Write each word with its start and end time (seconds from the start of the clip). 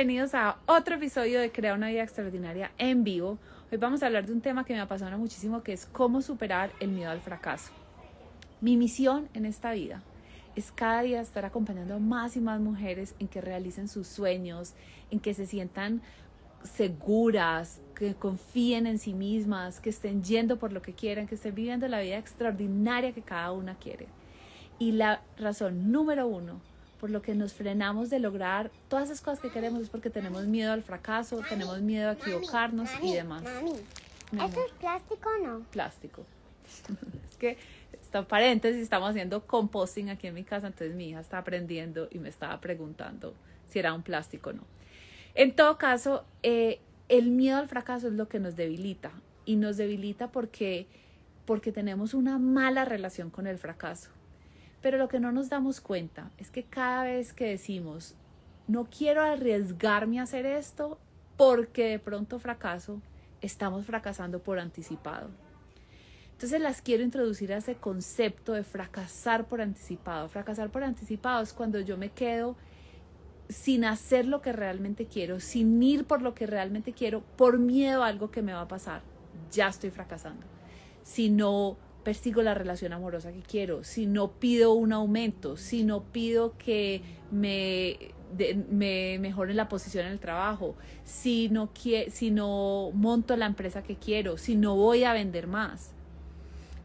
bienvenidos 0.00 0.34
a 0.34 0.56
otro 0.64 0.94
episodio 0.94 1.40
de 1.40 1.52
Crea 1.52 1.74
una 1.74 1.90
vida 1.90 2.02
extraordinaria 2.02 2.72
en 2.78 3.04
vivo. 3.04 3.36
Hoy 3.70 3.76
vamos 3.76 4.02
a 4.02 4.06
hablar 4.06 4.24
de 4.24 4.32
un 4.32 4.40
tema 4.40 4.64
que 4.64 4.72
me 4.72 4.80
apasiona 4.80 5.18
muchísimo, 5.18 5.62
que 5.62 5.74
es 5.74 5.84
cómo 5.84 6.22
superar 6.22 6.70
el 6.80 6.88
miedo 6.88 7.10
al 7.10 7.20
fracaso. 7.20 7.70
Mi 8.62 8.78
misión 8.78 9.28
en 9.34 9.44
esta 9.44 9.72
vida 9.72 10.02
es 10.56 10.72
cada 10.72 11.02
día 11.02 11.20
estar 11.20 11.44
acompañando 11.44 11.96
a 11.96 11.98
más 11.98 12.34
y 12.38 12.40
más 12.40 12.62
mujeres 12.62 13.14
en 13.18 13.28
que 13.28 13.42
realicen 13.42 13.88
sus 13.88 14.06
sueños, 14.06 14.72
en 15.10 15.20
que 15.20 15.34
se 15.34 15.44
sientan 15.44 16.00
seguras, 16.62 17.82
que 17.94 18.14
confíen 18.14 18.86
en 18.86 18.98
sí 18.98 19.12
mismas, 19.12 19.80
que 19.80 19.90
estén 19.90 20.24
yendo 20.24 20.58
por 20.58 20.72
lo 20.72 20.80
que 20.80 20.94
quieran, 20.94 21.26
que 21.26 21.34
estén 21.34 21.54
viviendo 21.54 21.86
la 21.88 22.00
vida 22.00 22.16
extraordinaria 22.16 23.12
que 23.12 23.20
cada 23.20 23.52
una 23.52 23.74
quiere. 23.74 24.06
Y 24.78 24.92
la 24.92 25.20
razón 25.36 25.92
número 25.92 26.26
uno 26.26 26.69
por 27.00 27.10
lo 27.10 27.22
que 27.22 27.34
nos 27.34 27.54
frenamos 27.54 28.10
de 28.10 28.18
lograr 28.18 28.70
todas 28.88 29.06
esas 29.06 29.22
cosas 29.22 29.40
que 29.40 29.50
queremos 29.50 29.82
es 29.82 29.88
porque 29.88 30.10
tenemos 30.10 30.44
miedo 30.44 30.72
al 30.72 30.82
fracaso, 30.82 31.40
tenemos 31.48 31.80
miedo 31.80 32.10
a 32.10 32.12
equivocarnos 32.12 32.90
y 33.02 33.14
demás. 33.14 33.42
¿Eso 34.32 34.64
es 34.66 34.72
plástico 34.78 35.30
o 35.40 35.46
no? 35.46 35.60
Plástico. 35.70 36.26
es 37.30 37.36
que, 37.38 37.56
está 38.00 38.22
paréntesis, 38.28 38.82
estamos 38.82 39.10
haciendo 39.10 39.46
composting 39.46 40.10
aquí 40.10 40.26
en 40.26 40.34
mi 40.34 40.44
casa, 40.44 40.66
entonces 40.66 40.94
mi 40.94 41.08
hija 41.08 41.20
está 41.20 41.38
aprendiendo 41.38 42.06
y 42.10 42.18
me 42.18 42.28
estaba 42.28 42.60
preguntando 42.60 43.34
si 43.68 43.78
era 43.78 43.94
un 43.94 44.02
plástico 44.02 44.50
o 44.50 44.52
no. 44.52 44.64
En 45.34 45.56
todo 45.56 45.78
caso, 45.78 46.24
eh, 46.42 46.80
el 47.08 47.30
miedo 47.30 47.56
al 47.56 47.68
fracaso 47.68 48.08
es 48.08 48.12
lo 48.12 48.28
que 48.28 48.40
nos 48.40 48.56
debilita 48.56 49.10
y 49.46 49.56
nos 49.56 49.78
debilita 49.78 50.30
porque, 50.30 50.86
porque 51.46 51.72
tenemos 51.72 52.12
una 52.12 52.38
mala 52.38 52.84
relación 52.84 53.30
con 53.30 53.46
el 53.46 53.58
fracaso. 53.58 54.10
Pero 54.80 54.98
lo 54.98 55.08
que 55.08 55.20
no 55.20 55.32
nos 55.32 55.48
damos 55.48 55.80
cuenta 55.80 56.30
es 56.38 56.50
que 56.50 56.64
cada 56.64 57.04
vez 57.04 57.32
que 57.32 57.46
decimos, 57.46 58.14
no 58.66 58.86
quiero 58.86 59.22
arriesgarme 59.22 60.20
a 60.20 60.22
hacer 60.22 60.46
esto 60.46 60.98
porque 61.36 61.88
de 61.88 61.98
pronto 61.98 62.38
fracaso, 62.38 63.00
estamos 63.40 63.86
fracasando 63.86 64.40
por 64.40 64.58
anticipado. 64.58 65.30
Entonces 66.32 66.60
las 66.60 66.80
quiero 66.80 67.02
introducir 67.02 67.52
a 67.52 67.58
ese 67.58 67.74
concepto 67.74 68.52
de 68.52 68.62
fracasar 68.62 69.46
por 69.46 69.60
anticipado. 69.60 70.28
Fracasar 70.28 70.70
por 70.70 70.82
anticipado 70.82 71.42
es 71.42 71.52
cuando 71.52 71.80
yo 71.80 71.98
me 71.98 72.10
quedo 72.10 72.56
sin 73.48 73.84
hacer 73.84 74.26
lo 74.26 74.40
que 74.40 74.52
realmente 74.52 75.06
quiero, 75.06 75.40
sin 75.40 75.82
ir 75.82 76.04
por 76.04 76.22
lo 76.22 76.34
que 76.34 76.46
realmente 76.46 76.92
quiero, 76.92 77.22
por 77.36 77.58
miedo 77.58 78.02
a 78.02 78.06
algo 78.06 78.30
que 78.30 78.42
me 78.42 78.52
va 78.52 78.62
a 78.62 78.68
pasar. 78.68 79.02
Ya 79.50 79.68
estoy 79.68 79.90
fracasando. 79.90 80.46
Si 81.02 81.28
no 81.28 81.76
persigo 82.02 82.42
la 82.42 82.54
relación 82.54 82.92
amorosa 82.92 83.32
que 83.32 83.42
quiero, 83.42 83.84
si 83.84 84.06
no 84.06 84.32
pido 84.32 84.72
un 84.72 84.92
aumento, 84.92 85.56
si 85.56 85.84
no 85.84 86.02
pido 86.02 86.56
que 86.58 87.02
me, 87.30 87.96
me 88.70 89.18
mejore 89.18 89.54
la 89.54 89.68
posición 89.68 90.06
en 90.06 90.12
el 90.12 90.18
trabajo, 90.18 90.74
si 91.04 91.48
no, 91.48 91.70
si 92.08 92.30
no 92.30 92.90
monto 92.94 93.36
la 93.36 93.46
empresa 93.46 93.82
que 93.82 93.96
quiero, 93.96 94.38
si 94.38 94.56
no 94.56 94.76
voy 94.76 95.04
a 95.04 95.12
vender 95.12 95.46
más. 95.46 95.92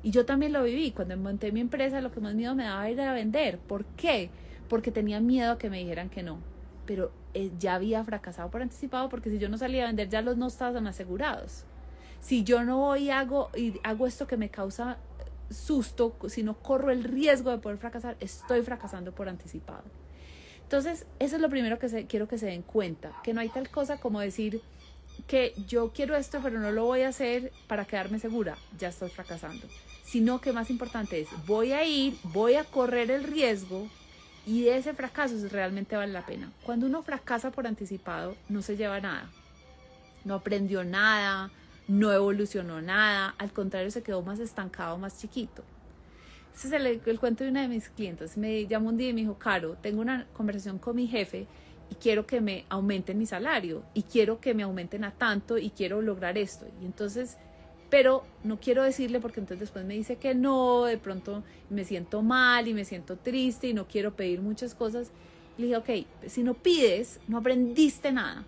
Y 0.04 0.12
yo 0.12 0.26
también 0.26 0.54
lo 0.54 0.62
viví. 0.64 0.92
Cuando 0.92 1.18
monté 1.18 1.52
mi 1.52 1.62
empresa, 1.62 2.00
lo 2.00 2.12
que 2.12 2.20
más 2.20 2.36
miedo 2.36 2.54
me 2.54 2.66
daba 2.66 2.88
era 2.88 3.12
vender. 3.12 3.58
¿Por 3.58 3.86
qué? 3.86 4.30
Porque 4.70 4.92
tenía 4.92 5.20
miedo 5.20 5.54
a 5.54 5.58
que 5.58 5.72
me 5.72 5.80
dijeran 5.80 6.10
que 6.10 6.22
no. 6.22 6.38
Pero 6.86 7.12
eh, 7.34 7.52
ya 7.58 7.74
había 7.74 8.04
fracasado 8.04 8.52
por 8.52 8.62
anticipado 8.62 9.10
porque 9.10 9.32
si 9.32 9.40
yo 9.40 9.50
no 9.50 9.58
salía 9.58 9.84
a 9.84 9.88
vender, 9.88 10.08
ya 10.10 10.22
los 10.22 10.38
no 10.38 10.46
estaban 10.46 10.86
asegurados 10.86 11.66
si 12.26 12.44
yo 12.44 12.64
no 12.64 12.78
voy 12.78 13.04
y 13.04 13.10
hago, 13.12 13.52
y 13.56 13.80
hago 13.84 14.08
esto 14.08 14.26
que 14.26 14.36
me 14.36 14.50
causa 14.50 14.98
susto, 15.52 16.16
si 16.28 16.42
no 16.42 16.56
corro 16.56 16.90
el 16.90 17.04
riesgo 17.04 17.52
de 17.52 17.60
poder 17.60 17.78
fracasar, 17.78 18.18
estoy 18.20 18.64
fracasando 18.64 19.12
por 19.12 19.30
anticipado. 19.30 19.84
Entonces, 20.64 21.06
eso 21.20 21.36
es 21.36 21.42
lo 21.42 21.52
primero 21.52 21.78
que 21.78 22.08
quiero 22.08 22.28
que 22.28 22.40
se 22.40 22.48
den 22.48 22.64
cuenta, 22.64 23.12
que 23.24 23.36
no 23.36 23.42
hay 23.42 23.50
tal 23.50 23.70
cosa 23.70 24.00
como 24.00 24.22
decir 24.22 24.64
que 25.28 25.54
yo 25.68 25.92
quiero 25.94 26.16
esto, 26.16 26.40
pero 26.42 26.60
no 26.60 26.72
lo 26.72 26.86
voy 26.86 27.04
a 27.04 27.10
hacer 27.10 27.52
para 27.68 27.86
quedarme 27.86 28.18
segura, 28.18 28.58
ya 28.80 28.88
estoy 28.88 29.12
fracasando. 29.12 29.68
Sino 30.04 30.42
que 30.42 30.52
más 30.52 30.72
importante 30.72 31.22
es, 31.22 31.28
voy 31.46 31.74
a 31.74 31.86
ir, 31.86 32.18
voy 32.24 32.56
a 32.56 32.64
correr 32.64 33.12
el 33.12 33.24
riesgo 33.24 33.88
y 34.48 34.70
ese 34.70 34.96
fracaso 34.96 35.36
realmente 35.52 35.96
vale 35.96 36.12
la 36.12 36.26
pena. 36.26 36.52
Cuando 36.64 36.88
uno 36.88 37.04
fracasa 37.04 37.52
por 37.52 37.68
anticipado, 37.68 38.36
no 38.50 38.64
se 38.64 38.78
lleva 38.78 39.00
nada. 39.00 39.30
No 40.24 40.34
aprendió 40.34 40.84
nada, 40.84 41.52
no 41.88 42.12
evolucionó 42.12 42.82
nada, 42.82 43.36
al 43.38 43.52
contrario 43.52 43.92
se 43.92 44.04
quedó 44.04 44.22
más 44.22 44.40
estancado, 44.40 44.98
más 44.98 45.20
chiquito. 45.20 45.64
Ese 46.56 46.68
es 46.68 46.74
el, 47.06 47.20
cuento 47.20 47.44
de 47.44 47.50
una 47.50 47.62
de 47.62 47.68
mis 47.68 47.90
clientes. 47.90 48.38
Me 48.38 48.66
llamó 48.66 48.90
un 48.90 48.98
día 48.98 49.10
y 49.10 49.14
me 49.14 49.22
dijo, 49.22 49.38
Caro, 49.38 49.76
tengo 49.82 50.02
una 50.02 50.26
conversación 50.34 50.80
con 50.80 50.96
mi 50.96 51.08
jefe 51.08 51.48
y 51.92 51.96
quiero 51.96 52.26
que 52.26 52.42
me 52.42 52.66
aumenten 52.70 53.18
mi 53.18 53.26
salario 53.26 53.84
y 53.94 54.04
quiero 54.04 54.40
que 54.40 54.54
me 54.54 54.64
aumenten 54.64 55.04
a 55.04 55.12
tanto 55.12 55.58
y 55.58 55.70
quiero 55.70 56.02
lograr 56.02 56.38
esto. 56.38 56.66
Y 56.82 56.86
entonces, 56.86 57.38
pero 57.90 58.24
no 58.44 58.58
quiero 58.60 58.84
decirle 58.84 59.20
porque 59.20 59.42
entonces 59.42 59.60
después 59.60 59.86
me 59.86 59.96
dice 59.96 60.16
que 60.16 60.34
no, 60.34 60.86
de 60.86 60.98
pronto 60.98 61.44
me 61.70 61.84
siento 61.84 62.22
mal 62.22 62.68
y 62.68 62.74
me 62.74 62.86
siento 62.86 63.18
triste 63.18 63.68
y 63.68 63.74
no 63.74 63.86
quiero 63.88 64.16
pedir 64.16 64.42
muchas 64.42 64.74
cosas. 64.74 65.12
le 65.58 65.66
dije, 65.66 65.78
ok, 65.78 66.30
si 66.30 66.42
no 66.42 66.54
pides, 66.54 67.20
no 67.28 67.38
aprendiste 67.38 68.14
nada. 68.14 68.46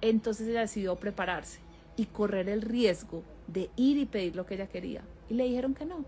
Entonces 0.00 0.46
ella 0.46 0.60
decidió 0.60 0.94
prepararse 0.94 1.67
y 1.98 2.06
correr 2.06 2.48
el 2.48 2.62
riesgo 2.62 3.24
de 3.48 3.70
ir 3.76 3.98
y 3.98 4.06
pedir 4.06 4.36
lo 4.36 4.46
que 4.46 4.54
ella 4.54 4.68
quería. 4.68 5.02
Y 5.28 5.34
le 5.34 5.44
dijeron 5.44 5.74
que 5.74 5.84
no. 5.84 6.04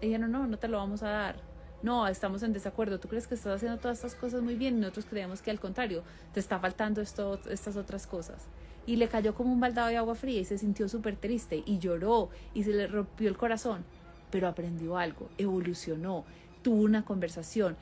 Le 0.00 0.08
dijeron, 0.08 0.32
no, 0.32 0.46
no 0.48 0.58
te 0.58 0.66
lo 0.66 0.78
vamos 0.78 1.02
a 1.04 1.10
dar. 1.10 1.36
No, 1.80 2.08
estamos 2.08 2.42
en 2.42 2.52
desacuerdo. 2.52 2.98
Tú 2.98 3.08
crees 3.08 3.28
que 3.28 3.36
estás 3.36 3.54
haciendo 3.54 3.78
todas 3.78 3.98
estas 3.98 4.16
cosas 4.16 4.42
muy 4.42 4.56
bien 4.56 4.80
nosotros 4.80 5.06
creemos 5.08 5.40
que 5.40 5.52
al 5.52 5.60
contrario, 5.60 6.02
te 6.34 6.40
está 6.40 6.58
faltando 6.58 7.00
esto, 7.00 7.40
estas 7.48 7.76
otras 7.76 8.08
cosas. 8.08 8.48
Y 8.84 8.96
le 8.96 9.08
cayó 9.08 9.32
como 9.34 9.52
un 9.52 9.60
baldado 9.60 9.88
de 9.88 9.96
agua 9.96 10.16
fría 10.16 10.40
y 10.40 10.44
se 10.44 10.58
sintió 10.58 10.88
súper 10.88 11.16
triste 11.16 11.62
y 11.64 11.78
lloró 11.78 12.30
y 12.52 12.64
se 12.64 12.72
le 12.72 12.88
rompió 12.88 13.28
el 13.28 13.36
corazón. 13.36 13.84
Pero 14.32 14.48
aprendió 14.48 14.98
algo, 14.98 15.28
evolucionó, 15.38 16.24
tuvo 16.62 16.82
una 16.82 17.04
conversación, 17.04 17.76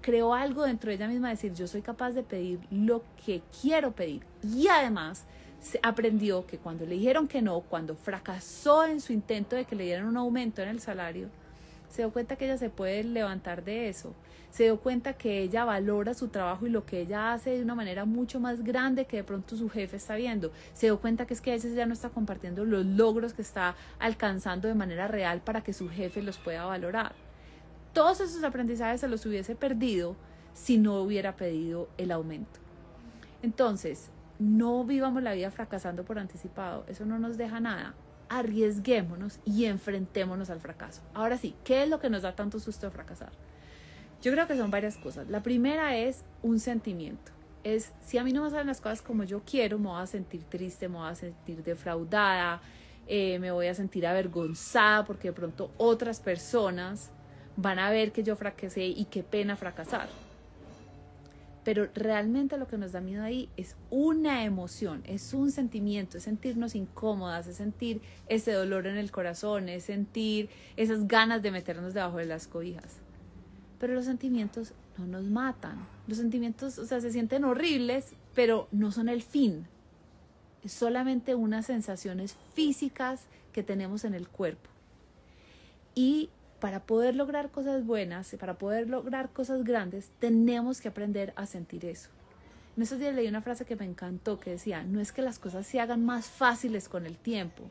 creó 0.00 0.34
algo 0.34 0.64
dentro 0.64 0.88
de 0.88 0.96
ella 0.96 1.06
misma, 1.06 1.28
decir, 1.28 1.54
yo 1.54 1.68
soy 1.68 1.82
capaz 1.82 2.12
de 2.12 2.24
pedir 2.24 2.58
lo 2.72 3.04
que 3.24 3.42
quiero 3.60 3.92
pedir. 3.92 4.24
Y 4.42 4.66
además 4.66 5.24
aprendió 5.82 6.46
que 6.46 6.58
cuando 6.58 6.86
le 6.86 6.94
dijeron 6.94 7.28
que 7.28 7.42
no, 7.42 7.60
cuando 7.60 7.94
fracasó 7.94 8.84
en 8.84 9.00
su 9.00 9.12
intento 9.12 9.56
de 9.56 9.64
que 9.64 9.76
le 9.76 9.84
dieran 9.84 10.06
un 10.06 10.16
aumento 10.16 10.62
en 10.62 10.68
el 10.68 10.80
salario, 10.80 11.28
se 11.88 12.02
dio 12.02 12.12
cuenta 12.12 12.36
que 12.36 12.46
ella 12.46 12.56
se 12.56 12.70
puede 12.70 13.02
levantar 13.04 13.64
de 13.64 13.88
eso. 13.88 14.14
Se 14.50 14.64
dio 14.64 14.80
cuenta 14.80 15.12
que 15.12 15.42
ella 15.42 15.64
valora 15.64 16.14
su 16.14 16.28
trabajo 16.28 16.66
y 16.66 16.70
lo 16.70 16.84
que 16.84 17.00
ella 17.00 17.32
hace 17.32 17.50
de 17.50 17.62
una 17.62 17.74
manera 17.74 18.04
mucho 18.04 18.40
más 18.40 18.64
grande 18.64 19.04
que 19.04 19.18
de 19.18 19.24
pronto 19.24 19.56
su 19.56 19.68
jefe 19.68 19.96
está 19.96 20.16
viendo. 20.16 20.50
Se 20.72 20.86
dio 20.86 21.00
cuenta 21.00 21.26
que 21.26 21.34
es 21.34 21.40
que 21.40 21.50
a 21.50 21.54
veces 21.54 21.74
ya 21.74 21.86
no 21.86 21.92
está 21.92 22.10
compartiendo 22.10 22.64
los 22.64 22.84
logros 22.84 23.32
que 23.32 23.42
está 23.42 23.76
alcanzando 23.98 24.66
de 24.66 24.74
manera 24.74 25.08
real 25.08 25.40
para 25.40 25.62
que 25.62 25.72
su 25.72 25.88
jefe 25.88 26.22
los 26.22 26.38
pueda 26.38 26.64
valorar. 26.64 27.14
Todos 27.92 28.20
esos 28.20 28.42
aprendizajes 28.42 29.00
se 29.00 29.08
los 29.08 29.24
hubiese 29.26 29.54
perdido 29.54 30.16
si 30.52 30.78
no 30.78 31.00
hubiera 31.00 31.36
pedido 31.36 31.88
el 31.96 32.10
aumento. 32.10 32.58
Entonces, 33.42 34.10
no 34.40 34.84
vivamos 34.84 35.22
la 35.22 35.34
vida 35.34 35.50
fracasando 35.50 36.04
por 36.04 36.18
anticipado, 36.18 36.84
eso 36.88 37.04
no 37.04 37.18
nos 37.18 37.36
deja 37.36 37.60
nada. 37.60 37.94
Arriesguémonos 38.30 39.38
y 39.44 39.66
enfrentémonos 39.66 40.48
al 40.48 40.60
fracaso. 40.60 41.02
Ahora 41.14 41.36
sí, 41.36 41.54
¿qué 41.62 41.82
es 41.82 41.88
lo 41.88 42.00
que 42.00 42.08
nos 42.08 42.22
da 42.22 42.34
tanto 42.34 42.58
susto 42.58 42.86
de 42.86 42.92
fracasar? 42.92 43.30
Yo 44.22 44.32
creo 44.32 44.46
que 44.46 44.56
son 44.56 44.70
varias 44.70 44.96
cosas. 44.96 45.28
La 45.28 45.42
primera 45.42 45.96
es 45.96 46.24
un 46.42 46.58
sentimiento. 46.58 47.32
Es 47.64 47.92
si 48.00 48.16
a 48.16 48.24
mí 48.24 48.32
no 48.32 48.42
me 48.42 48.50
salen 48.50 48.68
las 48.68 48.80
cosas 48.80 49.02
como 49.02 49.24
yo 49.24 49.42
quiero, 49.44 49.78
me 49.78 49.88
voy 49.88 50.02
a 50.02 50.06
sentir 50.06 50.42
triste, 50.44 50.88
me 50.88 50.96
voy 50.96 51.10
a 51.10 51.14
sentir 51.14 51.62
defraudada, 51.62 52.62
eh, 53.06 53.38
me 53.40 53.50
voy 53.50 53.66
a 53.66 53.74
sentir 53.74 54.06
avergonzada 54.06 55.04
porque 55.04 55.28
de 55.28 55.32
pronto 55.34 55.70
otras 55.76 56.20
personas 56.20 57.10
van 57.56 57.78
a 57.78 57.90
ver 57.90 58.12
que 58.12 58.22
yo 58.22 58.36
fracasé 58.36 58.84
y 58.84 59.04
qué 59.06 59.22
pena 59.22 59.56
fracasar. 59.56 60.08
Pero 61.62 61.88
realmente 61.94 62.56
lo 62.56 62.66
que 62.66 62.78
nos 62.78 62.92
da 62.92 63.00
miedo 63.00 63.22
ahí 63.22 63.50
es 63.56 63.76
una 63.90 64.44
emoción, 64.44 65.02
es 65.06 65.34
un 65.34 65.50
sentimiento, 65.50 66.16
es 66.16 66.24
sentirnos 66.24 66.74
incómodas, 66.74 67.46
es 67.46 67.56
sentir 67.56 68.00
ese 68.28 68.52
dolor 68.52 68.86
en 68.86 68.96
el 68.96 69.10
corazón, 69.10 69.68
es 69.68 69.84
sentir 69.84 70.48
esas 70.76 71.06
ganas 71.06 71.42
de 71.42 71.50
meternos 71.50 71.92
debajo 71.92 72.16
de 72.16 72.26
las 72.26 72.46
cobijas. 72.46 73.00
Pero 73.78 73.94
los 73.94 74.06
sentimientos 74.06 74.72
no 74.96 75.06
nos 75.06 75.24
matan. 75.24 75.86
Los 76.06 76.18
sentimientos, 76.18 76.78
o 76.78 76.86
sea, 76.86 77.00
se 77.00 77.12
sienten 77.12 77.44
horribles, 77.44 78.12
pero 78.34 78.68
no 78.72 78.90
son 78.90 79.08
el 79.08 79.22
fin. 79.22 79.66
Es 80.62 80.72
solamente 80.72 81.34
unas 81.34 81.66
sensaciones 81.66 82.36
físicas 82.54 83.26
que 83.52 83.62
tenemos 83.62 84.04
en 84.04 84.14
el 84.14 84.28
cuerpo. 84.28 84.70
Y 85.94 86.30
para 86.60 86.80
poder 86.80 87.16
lograr 87.16 87.50
cosas 87.50 87.84
buenas, 87.84 88.36
para 88.38 88.54
poder 88.54 88.88
lograr 88.88 89.30
cosas 89.30 89.64
grandes, 89.64 90.10
tenemos 90.18 90.80
que 90.80 90.88
aprender 90.88 91.32
a 91.36 91.46
sentir 91.46 91.84
eso. 91.86 92.10
En 92.76 92.84
esos 92.84 92.98
días 92.98 93.14
leí 93.14 93.26
una 93.26 93.42
frase 93.42 93.64
que 93.64 93.76
me 93.76 93.84
encantó 93.84 94.38
que 94.38 94.50
decía, 94.50 94.84
no 94.84 95.00
es 95.00 95.10
que 95.10 95.22
las 95.22 95.38
cosas 95.38 95.66
se 95.66 95.80
hagan 95.80 96.04
más 96.04 96.26
fáciles 96.26 96.88
con 96.88 97.06
el 97.06 97.16
tiempo, 97.16 97.64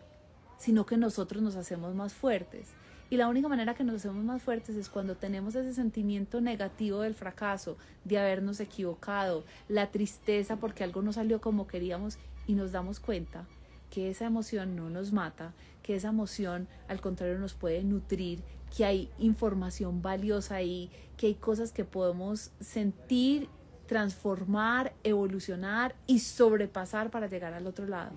sino 0.57 0.85
que 0.85 0.97
nosotros 0.97 1.41
nos 1.41 1.55
hacemos 1.55 1.95
más 1.95 2.13
fuertes. 2.13 2.69
Y 3.11 3.17
la 3.17 3.27
única 3.27 3.47
manera 3.47 3.73
que 3.73 3.83
nos 3.83 3.95
hacemos 3.95 4.23
más 4.23 4.43
fuertes 4.43 4.75
es 4.75 4.89
cuando 4.89 5.15
tenemos 5.15 5.55
ese 5.55 5.73
sentimiento 5.73 6.41
negativo 6.41 7.01
del 7.01 7.15
fracaso, 7.15 7.77
de 8.03 8.19
habernos 8.19 8.59
equivocado, 8.59 9.43
la 9.67 9.89
tristeza 9.89 10.57
porque 10.57 10.83
algo 10.83 11.01
no 11.01 11.13
salió 11.13 11.41
como 11.41 11.65
queríamos 11.65 12.17
y 12.45 12.53
nos 12.53 12.71
damos 12.71 12.99
cuenta 12.99 13.45
que 13.89 14.09
esa 14.09 14.25
emoción 14.25 14.75
no 14.75 14.89
nos 14.89 15.11
mata, 15.11 15.53
que 15.83 15.95
esa 15.95 16.09
emoción 16.09 16.67
al 16.87 17.01
contrario 17.01 17.39
nos 17.39 17.53
puede 17.53 17.83
nutrir, 17.83 18.41
que 18.75 18.85
hay 18.85 19.09
información 19.17 20.01
valiosa 20.01 20.55
ahí, 20.55 20.89
que 21.17 21.27
hay 21.27 21.35
cosas 21.35 21.71
que 21.71 21.85
podemos 21.85 22.51
sentir, 22.59 23.49
transformar, 23.87 24.93
evolucionar 25.03 25.95
y 26.05 26.19
sobrepasar 26.19 27.09
para 27.09 27.27
llegar 27.27 27.53
al 27.53 27.65
otro 27.65 27.87
lado. 27.87 28.11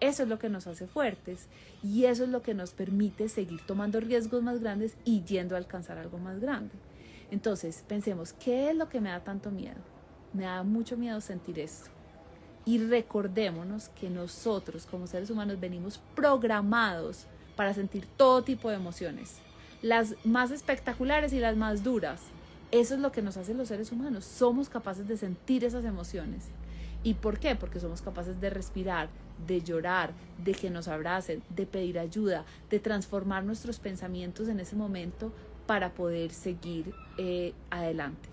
Eso 0.00 0.24
es 0.24 0.28
lo 0.28 0.38
que 0.38 0.48
nos 0.48 0.66
hace 0.66 0.86
fuertes 0.86 1.46
y 1.82 2.06
eso 2.06 2.24
es 2.24 2.30
lo 2.30 2.42
que 2.42 2.54
nos 2.54 2.72
permite 2.72 3.28
seguir 3.28 3.60
tomando 3.66 4.00
riesgos 4.00 4.42
más 4.42 4.60
grandes 4.60 4.96
y 5.04 5.22
yendo 5.22 5.54
a 5.54 5.58
alcanzar 5.58 5.98
algo 5.98 6.18
más 6.18 6.40
grande. 6.40 6.72
Entonces, 7.30 7.84
pensemos, 7.86 8.32
¿qué 8.32 8.70
es 8.70 8.76
lo 8.76 8.88
que 8.88 9.00
me 9.00 9.10
da 9.10 9.22
tanto 9.22 9.50
miedo? 9.50 9.78
Me 10.32 10.44
da 10.44 10.62
mucho 10.64 10.96
miedo 10.96 11.20
sentir 11.20 11.60
esto. 11.60 11.90
Y 12.64 12.78
recordémonos 12.78 13.88
que 13.88 14.08
nosotros 14.08 14.86
como 14.86 15.06
seres 15.06 15.30
humanos 15.30 15.58
venimos 15.58 16.00
programados 16.14 17.26
para 17.56 17.74
sentir 17.74 18.06
todo 18.16 18.42
tipo 18.42 18.70
de 18.70 18.76
emociones, 18.76 19.38
las 19.82 20.14
más 20.24 20.50
espectaculares 20.50 21.32
y 21.32 21.40
las 21.40 21.56
más 21.56 21.82
duras. 21.82 22.20
Eso 22.70 22.94
es 22.94 23.00
lo 23.00 23.12
que 23.12 23.20
nos 23.20 23.36
hace 23.36 23.52
los 23.52 23.68
seres 23.68 23.92
humanos. 23.92 24.24
Somos 24.24 24.68
capaces 24.68 25.06
de 25.06 25.16
sentir 25.16 25.64
esas 25.64 25.84
emociones. 25.84 26.44
¿Y 27.04 27.14
por 27.14 27.38
qué? 27.38 27.56
Porque 27.56 27.80
somos 27.80 28.00
capaces 28.00 28.40
de 28.40 28.48
respirar, 28.48 29.08
de 29.46 29.60
llorar, 29.60 30.12
de 30.42 30.52
que 30.52 30.70
nos 30.70 30.88
abracen, 30.88 31.42
de 31.50 31.66
pedir 31.66 31.98
ayuda, 31.98 32.44
de 32.70 32.78
transformar 32.78 33.44
nuestros 33.44 33.78
pensamientos 33.78 34.48
en 34.48 34.60
ese 34.60 34.76
momento 34.76 35.32
para 35.66 35.92
poder 35.92 36.32
seguir 36.32 36.94
eh, 37.18 37.52
adelante. 37.70 38.31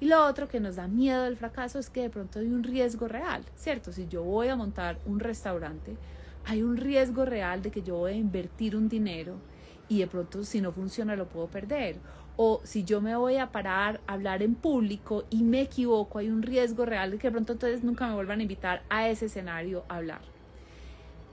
Y 0.00 0.06
lo 0.06 0.26
otro 0.26 0.48
que 0.48 0.60
nos 0.60 0.76
da 0.76 0.88
miedo 0.88 1.22
del 1.22 1.36
fracaso 1.36 1.78
es 1.78 1.88
que 1.88 2.02
de 2.02 2.10
pronto 2.10 2.38
hay 2.38 2.46
un 2.46 2.62
riesgo 2.62 3.08
real, 3.08 3.44
¿cierto? 3.54 3.92
Si 3.92 4.06
yo 4.08 4.22
voy 4.22 4.48
a 4.48 4.56
montar 4.56 4.98
un 5.06 5.20
restaurante, 5.20 5.96
hay 6.44 6.62
un 6.62 6.76
riesgo 6.76 7.24
real 7.24 7.62
de 7.62 7.70
que 7.70 7.82
yo 7.82 7.96
voy 7.96 8.12
a 8.12 8.16
invertir 8.16 8.76
un 8.76 8.88
dinero 8.88 9.36
y 9.88 10.00
de 10.00 10.06
pronto 10.06 10.44
si 10.44 10.60
no 10.60 10.72
funciona 10.72 11.16
lo 11.16 11.28
puedo 11.28 11.46
perder 11.46 11.96
o 12.36 12.60
si 12.64 12.84
yo 12.84 13.00
me 13.00 13.14
voy 13.16 13.36
a 13.36 13.52
parar 13.52 14.00
a 14.06 14.14
hablar 14.14 14.42
en 14.42 14.54
público 14.54 15.24
y 15.30 15.42
me 15.42 15.60
equivoco, 15.62 16.18
hay 16.18 16.28
un 16.28 16.42
riesgo 16.42 16.84
real 16.84 17.12
de 17.12 17.18
que 17.18 17.28
de 17.28 17.32
pronto 17.32 17.52
entonces 17.52 17.84
nunca 17.84 18.08
me 18.08 18.14
vuelvan 18.14 18.40
a 18.40 18.42
invitar 18.42 18.82
a 18.88 19.08
ese 19.08 19.26
escenario 19.26 19.84
a 19.88 19.96
hablar. 19.96 20.20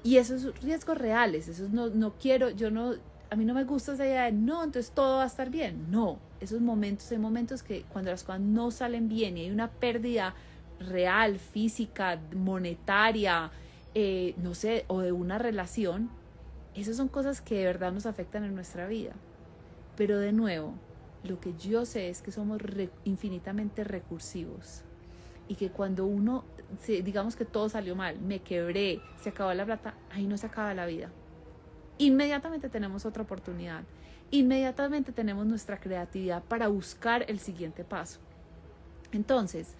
Y 0.03 0.17
esos 0.17 0.59
riesgos 0.61 0.97
reales, 0.97 1.47
esos 1.47 1.71
no, 1.71 1.87
no 1.87 2.13
quiero, 2.19 2.49
yo 2.51 2.69
no, 2.71 2.93
a 3.29 3.35
mí 3.35 3.45
no 3.45 3.53
me 3.53 3.63
gusta 3.63 3.93
esa 3.93 4.05
idea 4.05 4.25
de 4.25 4.31
no, 4.31 4.63
entonces 4.63 4.91
todo 4.91 5.17
va 5.17 5.23
a 5.23 5.27
estar 5.27 5.49
bien. 5.49 5.89
No, 5.89 6.19
esos 6.41 6.59
momentos, 6.59 7.11
hay 7.11 7.19
momentos 7.19 7.63
que 7.63 7.83
cuando 7.83 8.11
las 8.11 8.23
cosas 8.23 8.41
no 8.41 8.71
salen 8.71 9.07
bien 9.07 9.38
y 9.38 9.41
hay 9.41 9.51
una 9.51 9.69
pérdida 9.69 10.33
real, 10.79 11.38
física, 11.38 12.19
monetaria, 12.35 13.51
eh, 13.93 14.33
no 14.38 14.55
sé, 14.55 14.85
o 14.88 15.01
de 15.01 15.11
una 15.11 15.38
relación, 15.38 16.09
esas 16.75 16.97
son 16.97 17.07
cosas 17.07 17.41
que 17.41 17.55
de 17.59 17.65
verdad 17.65 17.91
nos 17.91 18.05
afectan 18.05 18.43
en 18.43 18.55
nuestra 18.55 18.88
vida. 18.88 19.13
Pero 19.95 20.17
de 20.17 20.31
nuevo, 20.31 20.73
lo 21.23 21.39
que 21.39 21.53
yo 21.57 21.85
sé 21.85 22.09
es 22.09 22.21
que 22.21 22.31
somos 22.31 22.59
infinitamente 23.03 23.83
recursivos 23.83 24.81
y 25.47 25.55
que 25.55 25.69
cuando 25.69 26.05
uno, 26.05 26.43
digamos 26.88 27.35
que 27.35 27.45
todo 27.45 27.69
salió 27.69 27.95
mal, 27.95 28.19
me 28.19 28.39
quebré, 28.39 29.01
se 29.21 29.29
acabó 29.29 29.53
la 29.53 29.65
plata, 29.65 29.93
ahí 30.11 30.25
no 30.25 30.38
se 30.38 30.47
acaba 30.47 30.73
la 30.73 30.85
vida. 30.85 31.11
Inmediatamente 31.97 32.69
tenemos 32.69 33.05
otra 33.05 33.23
oportunidad, 33.23 33.83
inmediatamente 34.31 35.11
tenemos 35.11 35.45
nuestra 35.45 35.79
creatividad 35.79 36.43
para 36.43 36.67
buscar 36.69 37.25
el 37.27 37.39
siguiente 37.39 37.83
paso. 37.83 38.19
Entonces, 39.11 39.75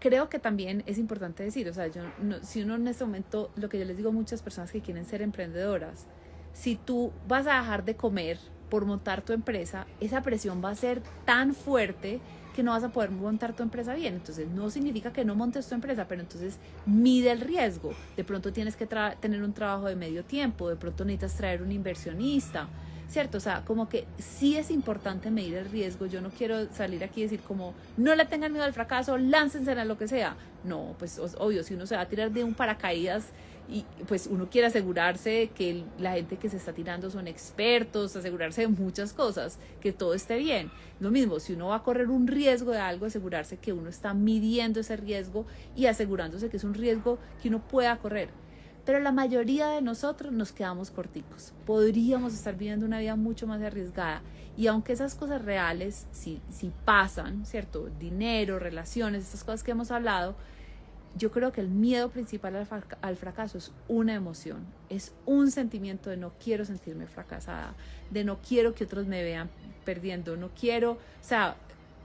creo 0.00 0.28
que 0.28 0.38
también 0.38 0.82
es 0.86 0.98
importante 0.98 1.44
decir, 1.44 1.68
o 1.68 1.72
sea, 1.72 1.86
yo 1.86 2.02
si 2.42 2.62
uno 2.62 2.74
en 2.74 2.88
este 2.88 3.04
momento, 3.04 3.50
lo 3.56 3.68
que 3.68 3.78
yo 3.78 3.84
les 3.84 3.96
digo 3.96 4.10
a 4.10 4.12
muchas 4.12 4.42
personas 4.42 4.70
que 4.72 4.80
quieren 4.80 5.04
ser 5.06 5.22
emprendedoras, 5.22 6.06
si 6.52 6.76
tú 6.76 7.12
vas 7.26 7.46
a 7.46 7.58
dejar 7.60 7.84
de 7.84 7.96
comer 7.96 8.38
por 8.68 8.84
montar 8.84 9.22
tu 9.22 9.32
empresa, 9.32 9.86
esa 10.00 10.22
presión 10.22 10.62
va 10.64 10.70
a 10.70 10.74
ser 10.74 11.02
tan 11.24 11.54
fuerte 11.54 12.20
que 12.54 12.62
no 12.62 12.70
vas 12.70 12.84
a 12.84 12.90
poder 12.90 13.10
montar 13.10 13.54
tu 13.54 13.62
empresa 13.62 13.94
bien. 13.94 14.14
Entonces, 14.14 14.48
no 14.48 14.70
significa 14.70 15.12
que 15.12 15.24
no 15.24 15.34
montes 15.34 15.68
tu 15.68 15.74
empresa, 15.74 16.06
pero 16.06 16.20
entonces 16.20 16.58
mide 16.86 17.30
el 17.32 17.40
riesgo. 17.40 17.92
De 18.16 18.24
pronto 18.24 18.52
tienes 18.52 18.76
que 18.76 18.86
tener 18.86 19.42
un 19.42 19.52
trabajo 19.52 19.86
de 19.86 19.96
medio 19.96 20.24
tiempo, 20.24 20.68
de 20.68 20.76
pronto 20.76 21.04
necesitas 21.04 21.36
traer 21.36 21.62
un 21.62 21.72
inversionista, 21.72 22.68
¿cierto? 23.08 23.38
O 23.38 23.40
sea, 23.40 23.62
como 23.64 23.88
que 23.88 24.06
sí 24.18 24.56
es 24.56 24.70
importante 24.70 25.30
medir 25.30 25.54
el 25.54 25.70
riesgo. 25.70 26.06
Yo 26.06 26.20
no 26.20 26.30
quiero 26.30 26.72
salir 26.72 27.04
aquí 27.04 27.20
y 27.20 27.24
decir 27.24 27.40
como, 27.40 27.74
no 27.96 28.14
le 28.14 28.24
tengan 28.26 28.52
miedo 28.52 28.64
al 28.64 28.72
fracaso, 28.72 29.18
láncense 29.18 29.72
a 29.72 29.84
lo 29.84 29.98
que 29.98 30.08
sea. 30.08 30.36
No, 30.64 30.94
pues 30.98 31.20
obvio, 31.38 31.62
si 31.62 31.74
uno 31.74 31.86
se 31.86 31.96
va 31.96 32.02
a 32.02 32.08
tirar 32.08 32.30
de 32.30 32.44
un 32.44 32.54
paracaídas 32.54 33.26
y 33.68 33.84
pues 34.06 34.26
uno 34.26 34.48
quiere 34.50 34.66
asegurarse 34.66 35.50
que 35.54 35.84
la 35.98 36.12
gente 36.12 36.36
que 36.36 36.50
se 36.50 36.56
está 36.56 36.72
tirando 36.72 37.10
son 37.10 37.26
expertos, 37.28 38.14
asegurarse 38.14 38.62
de 38.62 38.68
muchas 38.68 39.12
cosas, 39.12 39.58
que 39.80 39.92
todo 39.92 40.14
esté 40.14 40.36
bien. 40.36 40.70
Lo 41.00 41.10
mismo, 41.10 41.40
si 41.40 41.54
uno 41.54 41.68
va 41.68 41.76
a 41.76 41.82
correr 41.82 42.10
un 42.10 42.26
riesgo 42.26 42.72
de 42.72 42.78
algo, 42.78 43.06
asegurarse 43.06 43.56
que 43.56 43.72
uno 43.72 43.88
está 43.88 44.12
midiendo 44.12 44.80
ese 44.80 44.96
riesgo 44.96 45.46
y 45.74 45.86
asegurándose 45.86 46.50
que 46.50 46.58
es 46.58 46.64
un 46.64 46.74
riesgo 46.74 47.18
que 47.42 47.48
uno 47.48 47.60
pueda 47.60 47.96
correr. 47.96 48.28
Pero 48.84 49.00
la 49.00 49.12
mayoría 49.12 49.68
de 49.68 49.82
nosotros 49.82 50.32
nos 50.32 50.52
quedamos 50.52 50.90
corticos. 50.90 51.52
Podríamos 51.66 52.34
estar 52.34 52.56
viviendo 52.56 52.84
una 52.84 52.98
vida 52.98 53.16
mucho 53.16 53.46
más 53.46 53.62
arriesgada. 53.62 54.22
Y 54.56 54.66
aunque 54.66 54.92
esas 54.92 55.14
cosas 55.14 55.42
reales, 55.42 56.06
si, 56.12 56.40
si 56.50 56.70
pasan, 56.84 57.44
¿cierto? 57.46 57.88
Dinero, 57.98 58.58
relaciones, 58.58 59.24
estas 59.24 59.42
cosas 59.42 59.64
que 59.64 59.72
hemos 59.72 59.90
hablado, 59.90 60.36
yo 61.16 61.30
creo 61.30 61.52
que 61.52 61.60
el 61.60 61.68
miedo 61.68 62.10
principal 62.10 62.66
al, 63.00 63.16
fracaso 63.16 63.58
es 63.58 63.72
una 63.88 64.14
emoción, 64.14 64.66
es 64.88 65.12
un 65.26 65.50
sentimiento 65.50 66.10
de 66.10 66.16
no 66.16 66.32
quiero 66.42 66.64
sentirme 66.64 67.06
fracasada, 67.06 67.74
de 68.10 68.24
no 68.24 68.38
quiero 68.46 68.74
que 68.74 68.84
otros 68.84 69.06
me 69.06 69.22
vean 69.22 69.48
perdiendo, 69.84 70.36
no 70.36 70.50
quiero, 70.58 70.92
o 70.92 70.98
sea, 71.20 71.56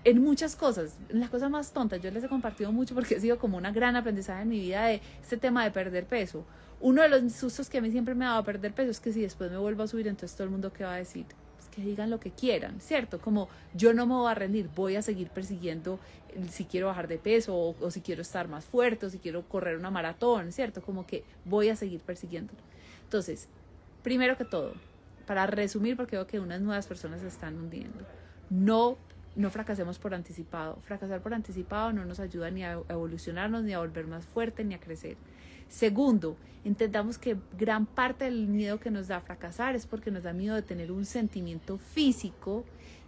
en 0.04 0.22
muchas 0.22 0.56
cosas, 0.56 0.98
en 1.10 1.19
las 1.19 1.30
cosas 1.30 1.50
más 1.50 1.72
tontas, 1.72 2.01
yo 2.01 2.12
les 2.12 2.24
he 2.24 2.30
compartido 2.30 2.72
mucho 2.72 2.96
porque 2.96 3.16
ha 3.16 3.19
sido 3.19 3.38
como 3.38 3.57
una 3.57 3.72
gran 3.72 3.96
aprendizaje 3.96 4.44
en 4.44 4.50
mi 4.50 4.60
vida 4.60 4.86
de 4.86 5.01
este 5.22 5.38
tema 5.38 5.63
de 5.63 5.72
perder 5.72 6.06
peso. 6.06 6.46
Uno 6.80 7.01
de 7.01 7.10
los 7.10 7.34
sustos 7.34 7.69
que 7.69 7.80
a 7.80 7.81
mí 7.81 7.92
siempre 7.92 8.16
me 8.16 8.25
ha 8.25 8.30
dado 8.30 8.44
perder 8.44 8.74
peso 8.74 8.92
es 8.92 9.00
que 9.00 9.12
si 9.12 9.22
después 9.22 9.51
me 9.51 9.57
vuelvo 9.57 9.84
a 9.84 9.88
subir, 9.88 10.07
entonces 10.07 10.36
todo 10.36 10.46
el 10.46 10.51
mundo 10.51 10.72
qué 10.72 10.86
va 10.86 10.94
a 10.94 10.98
decir, 10.98 11.25
que 11.70 11.82
digan 11.82 12.10
lo 12.10 12.20
que 12.20 12.32
quieran, 12.32 12.79
¿cierto? 12.82 13.20
Como 13.20 13.50
yo 13.74 13.94
no 13.94 14.06
me 14.06 14.13
voy 14.13 14.32
a 14.32 14.36
rendir, 14.36 14.70
voy 14.75 14.96
a 14.96 15.01
seguir 15.01 15.29
persiguiendo 15.29 16.00
si 16.50 16.65
quiero 16.65 16.88
bajar 16.88 17.08
de 17.08 17.18
peso 17.18 17.75
o, 17.79 17.91
si 17.91 18.01
quiero 18.01 18.22
estar 18.22 18.48
más 18.48 18.65
fuerte 18.65 19.06
o 19.06 19.10
si 19.10 19.20
quiero 19.20 19.48
correr 19.48 19.77
una 19.77 19.91
maratón, 19.91 20.51
¿cierto? 20.51 20.82
Como 20.82 21.06
que 21.06 21.24
voy 21.46 21.70
a 21.70 21.75
seguir 21.75 22.01
persiguiéndolo. 22.01 22.60
Entonces, 23.03 23.48
primero 24.03 24.38
que 24.38 24.46
todo, 24.46 24.74
para 25.25 25.46
resumir, 25.48 25.96
porque 25.96 26.15
veo 26.15 26.27
que 26.27 26.39
unas 26.39 26.62
nuevas 26.62 26.88
personas 26.88 27.22
se 27.22 27.27
están 27.27 27.58
hundiendo, 27.58 28.00
no, 28.50 28.98
no 29.39 29.50
fracasemos 29.50 29.98
por 30.00 30.13
anticipado. 30.13 30.79
Fracasar 30.81 31.22
por 31.22 31.34
anticipado 31.34 31.93
no 31.93 32.03
nos 32.03 32.19
ayuda 32.19 32.51
ni 32.51 32.63
a 32.65 32.81
evolucionarnos, 32.89 33.63
ni 33.63 33.72
a 33.72 33.79
volver 33.79 34.05
más 34.05 34.25
fuerte, 34.25 34.65
ni 34.65 34.74
a 34.74 34.81
crecer. 34.81 35.15
Segundo, 35.69 36.36
entendamos 36.65 37.17
que 37.17 37.38
gran 37.58 37.86
parte 37.86 38.25
del 38.25 38.48
miedo 38.48 38.81
que 38.81 38.91
nos 38.91 39.08
da 39.08 39.22
fracasar 39.22 39.75
es 39.75 39.86
porque 39.86 40.12
nos 40.12 40.24
da 40.24 40.34
miedo 40.34 40.55
de 40.55 40.62
tener 40.62 40.91
un 40.91 41.05
sentimiento 41.05 41.77
físico 41.77 42.65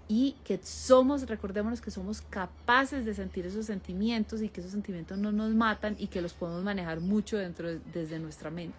y 0.08 0.38
que 0.46 0.58
somos, 0.64 1.28
recordémonos 1.28 1.82
que 1.82 1.92
somos 1.92 2.22
capaces 2.22 3.04
de 3.04 3.14
sentir 3.14 3.46
esos 3.46 3.66
sentimientos 3.66 4.42
y 4.42 4.48
que 4.48 4.62
esos 4.62 4.72
sentimientos 4.72 5.18
no 5.18 5.34
nos 5.34 5.54
matan 5.54 5.98
y 6.00 6.08
que 6.08 6.22
los 6.22 6.32
podemos 6.34 6.64
manejar 6.64 7.02
mucho 7.02 7.38
dentro 7.38 7.78
desde 7.94 8.20
nuestra 8.20 8.50
mente. 8.50 8.78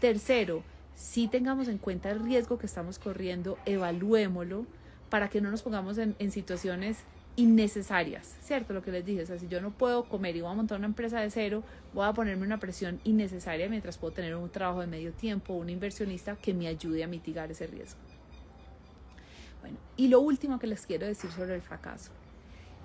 Tercero, 0.00 0.62
si 0.94 1.26
tengamos 1.26 1.66
en 1.66 1.78
cuenta 1.78 2.12
el 2.12 2.20
riesgo 2.20 2.58
que 2.58 2.66
estamos 2.66 3.00
corriendo, 3.00 3.58
evaluémoslo 3.66 4.66
para 5.10 5.28
que 5.28 5.40
no 5.40 5.50
nos 5.50 5.62
pongamos 5.62 5.98
en, 5.98 6.30
situaciones 6.30 6.98
innecesarias, 7.36 8.34
¿cierto? 8.42 8.72
Lo 8.72 8.82
que 8.82 8.90
les 8.90 9.04
dije, 9.04 9.22
o 9.22 9.26
sea, 9.26 9.38
si 9.38 9.46
yo 9.46 9.60
no 9.60 9.70
puedo 9.70 10.04
comer 10.04 10.36
y 10.36 10.40
voy 10.40 10.50
a 10.50 10.54
montar 10.54 10.78
una 10.78 10.86
empresa 10.86 11.20
de 11.20 11.30
cero, 11.30 11.62
voy 11.92 12.06
a 12.06 12.12
ponerme 12.12 12.46
una 12.46 12.58
presión 12.58 12.98
innecesaria 13.04 13.68
mientras 13.68 13.98
puedo 13.98 14.12
tener 14.12 14.34
un 14.34 14.48
trabajo 14.48 14.80
de 14.80 14.86
medio 14.86 15.12
tiempo, 15.12 15.52
un 15.52 15.68
inversionista 15.68 16.36
que 16.36 16.54
me 16.54 16.66
ayude 16.66 17.04
a 17.04 17.06
mitigar 17.06 17.50
ese 17.50 17.66
riesgo. 17.66 18.00
Bueno, 19.60 19.76
y 19.96 20.08
lo 20.08 20.20
último 20.20 20.58
que 20.58 20.66
les 20.66 20.86
quiero 20.86 21.06
decir 21.06 21.30
sobre 21.30 21.54
el 21.54 21.62
fracaso 21.62 22.10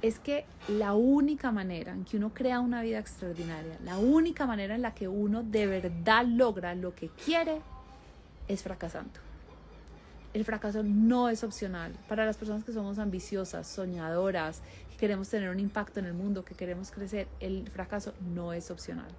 es 0.01 0.20
que 0.20 0.46
la 0.68 0.94
única 0.94 1.51
manera 1.51 1.94
en 1.94 2.04
que 2.04 2.18
uno 2.18 2.34
crea 2.34 2.60
una 2.60 2.82
vida 2.82 3.00
extraordinaria, 3.00 3.78
la 3.86 4.00
única 4.00 4.46
manera 4.46 4.75
en 4.75 4.82
la 4.82 4.94
que 4.94 5.08
uno 5.08 5.44
de 5.44 5.68
verdad 5.68 6.25
logra 6.25 6.75
lo 6.75 6.94
que 6.94 7.10
quiere 7.10 7.62
es 8.48 8.63
fracasando 8.63 9.31
el 10.34 10.46
fracaso 10.46 10.84
no 10.84 11.30
es 11.30 11.44
opcional. 11.44 11.94
Para 12.08 12.26
las 12.26 12.38
personas 12.38 12.64
que 12.64 12.72
somos 12.72 13.00
ambiciosas, 13.00 13.68
soñadoras, 13.68 14.62
que 14.92 14.98
queremos 14.98 15.30
tener 15.30 15.50
un 15.50 15.60
impacto 15.60 16.00
en 16.00 16.06
el 16.06 16.14
mundo, 16.14 16.46
que 16.46 16.56
queremos 16.56 16.92
crecer, 16.92 17.28
el 17.40 17.70
fracaso 17.70 18.14
no 18.34 18.54
es 18.54 18.72
opcional. 18.72 19.10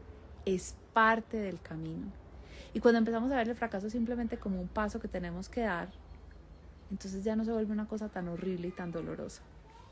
Es 0.45 0.75
parte 0.93 1.37
del 1.37 1.61
camino. 1.61 2.07
Y 2.75 2.81
cuando 2.81 2.99
empezamos 2.99 3.31
a 3.33 3.37
ver 3.37 3.49
el 3.49 3.55
fracaso 3.55 3.91
simplemente 3.91 4.39
como 4.39 4.61
un 4.61 4.69
paso 4.69 5.01
que 5.01 5.09
tenemos 5.09 5.49
que 5.49 5.63
dar, 5.63 5.89
entonces 6.91 7.25
ya 7.25 7.37
no 7.37 7.45
se 7.45 7.53
vuelve 7.53 7.73
una 7.73 7.87
cosa 7.87 8.09
tan 8.09 8.29
horrible 8.29 8.69
y 8.69 8.71
tan 8.71 8.93
dolorosa, 8.93 9.43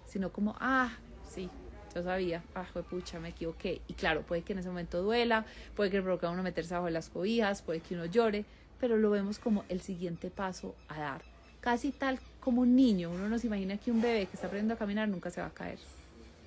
sino 0.07 0.33
como, 0.33 0.55
ah, 0.61 0.91
sí, 1.29 1.51
yo 1.95 2.03
sabía, 2.03 2.43
ah, 2.55 2.67
pucha, 2.89 3.19
me 3.21 3.31
equivoqué. 3.31 3.83
Y 3.87 3.95
claro, 3.95 4.23
puede 4.23 4.43
que 4.43 4.53
en 4.53 4.61
ese 4.61 4.69
momento 4.69 5.03
duela, 5.03 5.45
puede 5.75 5.91
que 5.91 6.01
provoque 6.01 6.27
a 6.27 6.31
uno 6.31 6.43
meterse 6.43 6.75
bajo 6.75 6.89
las 6.89 7.11
cobijas, 7.11 7.63
puede 7.63 7.81
que 7.81 7.95
uno 7.95 8.07
llore, 8.07 8.45
pero 8.81 8.97
lo 8.97 9.11
vemos 9.11 9.39
como 9.39 9.65
el 9.69 9.81
siguiente 9.81 10.31
paso 10.31 10.75
a 10.89 10.99
dar. 10.99 11.23
Casi 11.61 11.93
tal 11.93 12.19
como 12.41 12.63
un 12.63 12.75
niño, 12.75 13.11
uno 13.11 13.29
nos 13.29 13.45
imagina 13.45 13.77
que 13.77 13.91
un 13.91 14.01
bebé 14.01 14.27
que 14.27 14.35
está 14.35 14.47
aprendiendo 14.47 14.75
a 14.75 14.79
caminar 14.79 15.09
nunca 15.09 15.31
se 15.31 15.41
va 15.41 15.49
a 15.49 15.55
caer. 15.55 15.79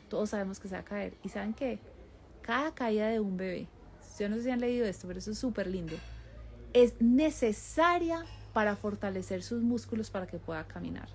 Todos 0.10 0.32
sabemos 0.32 0.60
que 0.60 0.68
se 0.68 0.76
va 0.76 0.82
a 0.82 0.86
caer. 0.86 1.14
¿Y 1.24 1.30
saben 1.30 1.54
qué? 1.54 1.80
Cada 2.42 2.74
caída 2.74 3.08
de 3.08 3.20
un 3.20 3.38
bebé, 3.38 3.68
yo 4.20 4.28
no 4.28 4.36
sé 4.36 4.44
si 4.44 4.50
han 4.50 4.60
leído 4.60 4.86
esto, 4.86 5.08
pero 5.08 5.20
eso 5.20 5.32
es 5.32 5.38
súper 5.38 5.68
lindo, 5.68 5.96
es 6.74 7.00
necesaria 7.00 8.26
para 8.54 8.76
fortalecer 8.76 9.44
sus 9.44 9.62
músculos 9.62 10.10
para 10.10 10.28
que 10.28 10.38
pueda 10.38 10.66
caminar. 10.66 11.08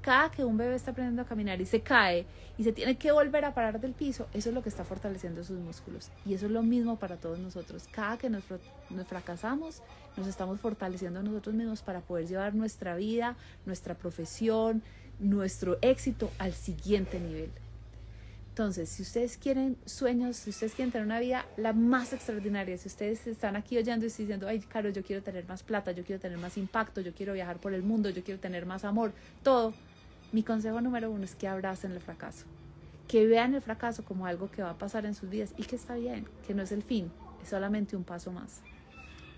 Cada 0.00 0.30
que 0.30 0.44
un 0.44 0.56
bebé 0.56 0.74
está 0.74 0.92
aprendiendo 0.92 1.22
a 1.22 1.24
caminar 1.24 1.60
y 1.60 1.66
se 1.66 1.80
cae 1.80 2.24
y 2.56 2.64
se 2.64 2.72
tiene 2.72 2.96
que 2.96 3.12
volver 3.12 3.44
a 3.44 3.54
parar 3.54 3.80
del 3.80 3.92
piso, 3.92 4.26
eso 4.32 4.48
es 4.48 4.54
lo 4.54 4.62
que 4.62 4.68
está 4.68 4.84
fortaleciendo 4.84 5.44
sus 5.44 5.58
músculos. 5.58 6.10
Y 6.24 6.34
eso 6.34 6.46
es 6.46 6.52
lo 6.52 6.62
mismo 6.62 6.96
para 6.98 7.16
todos 7.16 7.38
nosotros. 7.38 7.88
Cada 7.90 8.16
que 8.16 8.30
nos, 8.30 8.44
nos 8.90 9.06
fracasamos, 9.06 9.82
nos 10.16 10.26
estamos 10.26 10.60
fortaleciendo 10.60 11.22
nosotros 11.22 11.54
mismos 11.54 11.82
para 11.82 12.00
poder 12.00 12.26
llevar 12.26 12.54
nuestra 12.54 12.96
vida, 12.96 13.36
nuestra 13.66 13.94
profesión, 13.94 14.82
nuestro 15.18 15.78
éxito 15.82 16.30
al 16.38 16.52
siguiente 16.52 17.20
nivel. 17.20 17.50
Entonces, 18.58 18.88
si 18.88 19.02
ustedes 19.02 19.36
quieren 19.36 19.76
sueños, 19.84 20.36
si 20.36 20.50
ustedes 20.50 20.74
quieren 20.74 20.90
tener 20.90 21.06
una 21.06 21.20
vida 21.20 21.46
la 21.56 21.72
más 21.72 22.12
extraordinaria, 22.12 22.76
si 22.76 22.88
ustedes 22.88 23.24
están 23.28 23.54
aquí 23.54 23.78
oyendo 23.78 24.04
y 24.04 24.08
diciendo, 24.08 24.48
ay, 24.48 24.58
Caro, 24.58 24.90
yo 24.90 25.04
quiero 25.04 25.22
tener 25.22 25.46
más 25.46 25.62
plata, 25.62 25.92
yo 25.92 26.02
quiero 26.02 26.20
tener 26.20 26.38
más 26.38 26.56
impacto, 26.56 27.00
yo 27.00 27.14
quiero 27.14 27.34
viajar 27.34 27.58
por 27.58 27.72
el 27.72 27.84
mundo, 27.84 28.10
yo 28.10 28.24
quiero 28.24 28.40
tener 28.40 28.66
más 28.66 28.84
amor, 28.84 29.12
todo, 29.44 29.74
mi 30.30 30.42
consejo 30.42 30.80
número 30.80 31.10
uno 31.10 31.24
es 31.24 31.34
que 31.34 31.48
abracen 31.48 31.92
el 31.92 32.00
fracaso, 32.00 32.44
que 33.06 33.26
vean 33.26 33.54
el 33.54 33.62
fracaso 33.62 34.04
como 34.04 34.26
algo 34.26 34.50
que 34.50 34.62
va 34.62 34.70
a 34.70 34.78
pasar 34.78 35.06
en 35.06 35.14
sus 35.14 35.30
vidas 35.30 35.54
y 35.56 35.64
que 35.64 35.76
está 35.76 35.94
bien, 35.94 36.26
que 36.46 36.54
no 36.54 36.62
es 36.62 36.72
el 36.72 36.82
fin, 36.82 37.10
es 37.42 37.48
solamente 37.48 37.96
un 37.96 38.04
paso 38.04 38.30
más. 38.30 38.60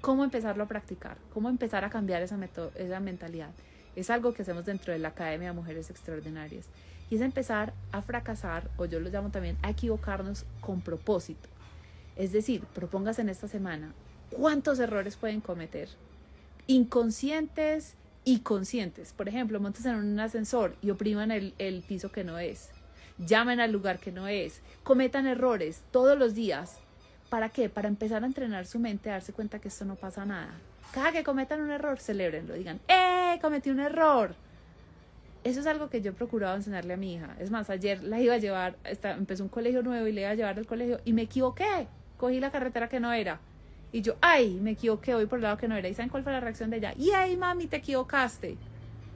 ¿Cómo 0.01 0.25
empezarlo 0.25 0.65
a 0.65 0.69
practicar? 0.69 1.19
¿Cómo 1.33 1.49
empezar 1.49 1.85
a 1.85 1.91
cambiar 1.91 2.23
esa, 2.23 2.39
esa 2.75 3.01
mentalidad? 3.01 3.51
Es 3.95 4.11
algo 4.11 4.33
que 4.33 4.43
hacemos 4.43 4.65
dentro 4.65 4.93
de 4.93 4.99
la 4.99 5.09
Academia 5.09 5.49
de 5.49 5.55
Mujeres 5.55 5.91
Extraordinarias 5.91 6.67
y 7.11 7.17
es 7.17 7.21
empezar 7.21 7.73
a 7.93 8.03
fracasar, 8.03 8.71
o 8.77 8.87
yo 8.87 8.99
lo 8.99 9.11
llamo 9.11 9.31
también 9.31 9.59
a 9.63 9.71
equivocarnos 9.71 10.47
con 10.61 10.81
propósito. 10.81 11.49
Es 12.17 12.33
decir, 12.33 12.65
propóngase 12.75 13.23
en 13.23 13.29
esta 13.29 13.47
semana 13.47 13.93
cuántos 14.31 14.79
errores 14.79 15.17
pueden 15.17 15.41
cometer, 15.41 15.89
inconscientes 16.67 17.95
y 18.25 18.41
conscientes. 18.41 19.13
Por 19.13 19.29
ejemplo, 19.29 19.61
montes 19.61 19.87
en 19.87 19.97
un 19.97 20.21
ascensor 20.21 20.77
y 20.83 20.91
opriman 20.91 21.31
el, 21.31 21.55
el 21.59 21.83
piso 21.83 22.11
que 22.13 22.25
no 22.25 22.39
es, 22.39 22.71
llamen 23.19 23.61
al 23.61 23.73
lugar 23.73 23.99
que 23.99 24.13
no 24.13 24.29
es, 24.29 24.61
cometan 24.83 25.27
errores 25.27 25.83
todos 25.91 26.19
los 26.19 26.35
días. 26.35 26.79
¿Para 27.29 27.49
qué? 27.49 27.69
Para 27.69 27.89
empezar 27.89 28.25
a 28.25 28.27
entrenar 28.27 28.67
su 28.67 28.79
mente, 28.79 29.11
a 29.11 29.15
darse 29.15 29.33
cuenta 29.33 29.61
que 29.61 29.69
esto 29.69 29.85
no 29.85 29.95
pasa 29.95 30.25
nada. 30.27 30.53
Cada 30.93 31.13
que 31.13 31.23
cometan 31.23 31.61
un 31.61 31.71
error, 31.71 32.01
celebrenlo, 32.01 32.55
digan, 32.55 32.81
¡eh! 32.89 33.39
Cometí 33.41 33.71
un 33.71 33.81
error 33.81 34.35
eso 35.43 35.61
es 35.61 35.67
algo 35.67 35.89
que 35.89 36.03
yo 36.03 36.11
he 36.11 36.15
procurado 36.15 36.57
enseñarle 36.57 36.95
a 36.95 36.97
mi 36.97 37.15
hija. 37.15 37.35
Es 37.39 37.51
más, 37.51 37.71
ayer 37.71 38.03
la 38.03 38.21
iba 38.21 38.35
a 38.35 38.39
llevar, 38.39 38.77
empezó 38.85 39.43
un 39.43 39.49
colegio 39.49 39.83
nuevo 39.83 40.07
y 40.07 40.13
le 40.13 40.23
iba 40.23 40.31
a 40.31 40.35
llevar 40.35 40.59
al 40.59 40.67
colegio 40.67 41.01
y 41.05 41.13
me 41.13 41.23
equivoqué. 41.23 41.87
Cogí 42.19 42.41
la 42.41 42.51
carretera 42.51 42.89
que 42.89 43.01
no 43.01 43.13
era. 43.13 43.41
Y 43.93 44.03
yo, 44.03 44.17
ay, 44.21 44.59
me 44.61 44.73
equivoqué, 44.73 45.15
voy 45.15 45.27
por 45.27 45.39
el 45.39 45.43
lado 45.43 45.57
que 45.57 45.69
no 45.69 45.77
era. 45.77 45.89
¿Y 45.89 45.95
saben 45.95 46.11
cuál 46.11 46.23
fue 46.23 46.33
la 46.33 46.41
reacción 46.41 46.71
de 46.71 46.79
ella? 46.79 46.95
Y 46.97 47.11
ay, 47.11 47.37
mami, 47.37 47.67
te 47.67 47.77
equivocaste. 47.77 48.57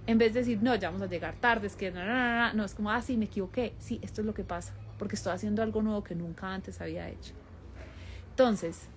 En 0.06 0.18
vez 0.18 0.34
de 0.34 0.40
decir, 0.40 0.62
no, 0.62 0.74
ya 0.74 0.90
vamos 0.90 1.02
a 1.02 1.06
llegar 1.06 1.34
tarde, 1.36 1.66
es 1.66 1.76
que 1.76 1.90
no, 1.90 2.04
no, 2.04 2.12
no, 2.12 2.48
no, 2.48 2.52
no, 2.54 2.64
es 2.64 2.74
como, 2.74 2.90
ah, 2.90 3.00
sí, 3.00 3.16
me 3.16 3.24
equivoqué. 3.26 3.74
Sí, 3.78 4.00
esto 4.02 4.20
es 4.20 4.26
lo 4.26 4.34
que 4.34 4.44
pasa, 4.44 4.74
porque 4.98 5.16
estoy 5.16 5.32
haciendo 5.32 5.62
algo 5.62 5.80
nuevo 5.80 6.04
que 6.04 6.14
nunca 6.14 6.52
antes 6.52 6.80
había 6.80 7.08
hecho. 7.08 7.32
Entonces, 8.30 8.88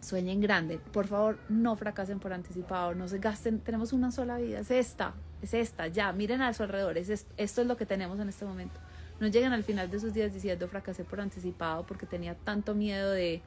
sueñen 0.00 0.40
grande. 0.40 0.78
Por 0.78 1.06
favor, 1.06 1.38
no 1.48 1.76
fracasen 1.76 2.18
por 2.18 2.32
anticipado, 2.32 2.94
no 2.94 3.08
se 3.08 3.18
gasten. 3.18 3.58
Tenemos 3.60 3.92
una 3.92 4.10
sola 4.10 4.38
vida, 4.38 4.60
es 4.60 4.70
esta 4.70 5.14
es 5.42 5.54
esta, 5.54 5.88
ya, 5.88 6.12
miren 6.12 6.40
a 6.40 6.54
su 6.54 6.62
alrededor, 6.62 6.96
es, 6.96 7.26
esto 7.36 7.60
es 7.60 7.66
lo 7.66 7.76
que 7.76 7.84
tenemos 7.84 8.18
en 8.20 8.28
este 8.28 8.44
momento. 8.44 8.78
No 9.20 9.26
lleguen 9.26 9.52
al 9.52 9.64
final 9.64 9.90
de 9.90 10.00
sus 10.00 10.14
días 10.14 10.32
diciendo 10.32 10.68
fracasé 10.68 11.04
por 11.04 11.20
anticipado 11.20 11.84
porque 11.84 12.06
tenía 12.06 12.34
tanto 12.34 12.74
miedo 12.74 13.10
de, 13.10 13.42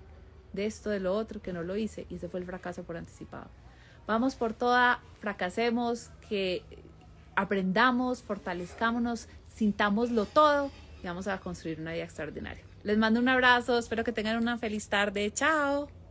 de 0.55 0.65
esto, 0.65 0.89
de 0.89 0.99
lo 0.99 1.13
otro, 1.13 1.41
que 1.41 1.53
no 1.53 1.63
lo 1.63 1.75
hice 1.75 2.07
y 2.09 2.15
ese 2.15 2.29
fue 2.29 2.39
el 2.39 2.45
fracaso 2.45 2.83
por 2.83 2.97
anticipado. 2.97 3.49
Vamos 4.07 4.35
por 4.35 4.53
toda, 4.53 4.99
fracasemos, 5.19 6.11
que 6.29 6.63
aprendamos, 7.35 8.23
fortalezcámonos, 8.23 9.27
sintámoslo 9.53 10.25
todo 10.25 10.71
y 11.03 11.07
vamos 11.07 11.27
a 11.27 11.39
construir 11.39 11.79
una 11.79 11.93
vida 11.93 12.03
extraordinaria. 12.03 12.63
Les 12.83 12.97
mando 12.97 13.19
un 13.19 13.27
abrazo, 13.29 13.79
espero 13.79 14.03
que 14.03 14.11
tengan 14.11 14.37
una 14.37 14.57
feliz 14.57 14.87
tarde. 14.87 15.31
Chao. 15.31 16.04